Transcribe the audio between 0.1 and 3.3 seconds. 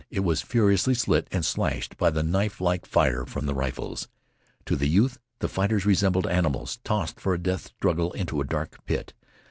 was furiously slit and slashed by the knifelike fire